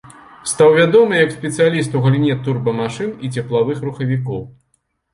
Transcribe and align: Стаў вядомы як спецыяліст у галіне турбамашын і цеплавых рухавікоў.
Стаў 0.51 0.71
вядомы 0.79 1.13
як 1.19 1.35
спецыяліст 1.35 1.91
у 2.01 2.03
галіне 2.07 2.41
турбамашын 2.49 3.15
і 3.27 3.35
цеплавых 3.39 3.89
рухавікоў. 3.89 4.47